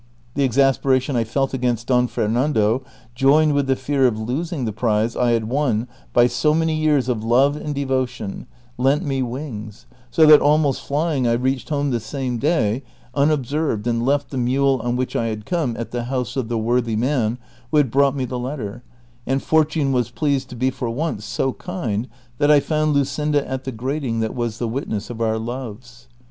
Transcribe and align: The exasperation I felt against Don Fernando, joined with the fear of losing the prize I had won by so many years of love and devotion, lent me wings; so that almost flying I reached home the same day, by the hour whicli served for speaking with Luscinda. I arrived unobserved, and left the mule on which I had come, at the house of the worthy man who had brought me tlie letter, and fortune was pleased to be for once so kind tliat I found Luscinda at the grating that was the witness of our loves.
The 0.33 0.43
exasperation 0.43 1.15
I 1.15 1.23
felt 1.23 1.53
against 1.53 1.85
Don 1.85 2.07
Fernando, 2.07 2.81
joined 3.13 3.53
with 3.53 3.67
the 3.67 3.75
fear 3.75 4.07
of 4.07 4.19
losing 4.19 4.65
the 4.65 4.73
prize 4.73 5.15
I 5.15 5.33
had 5.33 5.43
won 5.47 5.87
by 6.11 6.25
so 6.25 6.55
many 6.55 6.73
years 6.75 7.07
of 7.07 7.23
love 7.23 7.55
and 7.55 7.75
devotion, 7.75 8.47
lent 8.79 9.05
me 9.05 9.21
wings; 9.21 9.85
so 10.09 10.25
that 10.25 10.41
almost 10.41 10.81
flying 10.83 11.27
I 11.27 11.33
reached 11.33 11.69
home 11.69 11.91
the 11.91 11.99
same 11.99 12.39
day, 12.39 12.49
by 12.49 12.61
the 12.63 12.63
hour 12.63 12.63
whicli 12.63 12.63
served 12.65 12.87
for 12.87 12.89
speaking 12.89 12.89
with 12.89 12.97
Luscinda. 12.97 13.13
I 13.13 13.19
arrived 13.19 13.31
unobserved, 13.31 13.87
and 13.87 14.05
left 14.07 14.29
the 14.31 14.37
mule 14.39 14.81
on 14.83 14.95
which 14.95 15.15
I 15.15 15.25
had 15.27 15.45
come, 15.45 15.75
at 15.77 15.91
the 15.91 16.03
house 16.05 16.35
of 16.35 16.49
the 16.49 16.57
worthy 16.57 16.95
man 16.95 17.37
who 17.69 17.77
had 17.77 17.91
brought 17.91 18.15
me 18.15 18.25
tlie 18.25 18.41
letter, 18.41 18.83
and 19.27 19.43
fortune 19.43 19.91
was 19.91 20.09
pleased 20.09 20.49
to 20.49 20.55
be 20.55 20.71
for 20.71 20.89
once 20.89 21.25
so 21.25 21.53
kind 21.53 22.07
tliat 22.39 22.49
I 22.49 22.59
found 22.59 22.95
Luscinda 22.95 23.47
at 23.47 23.65
the 23.65 23.71
grating 23.71 24.19
that 24.21 24.33
was 24.33 24.57
the 24.57 24.67
witness 24.67 25.11
of 25.11 25.21
our 25.21 25.37
loves. 25.37 26.07